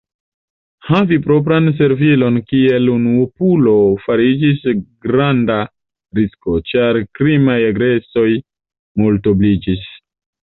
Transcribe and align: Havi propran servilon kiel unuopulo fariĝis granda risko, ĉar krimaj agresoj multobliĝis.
Havi 0.85 1.17
propran 1.25 1.65
servilon 1.79 2.37
kiel 2.51 2.89
unuopulo 2.93 3.73
fariĝis 4.05 4.63
granda 5.07 5.59
risko, 6.21 6.55
ĉar 6.71 6.99
krimaj 7.19 7.59
agresoj 7.67 8.27
multobliĝis. 9.03 9.85